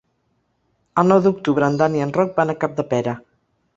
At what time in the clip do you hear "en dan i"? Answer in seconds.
1.73-2.03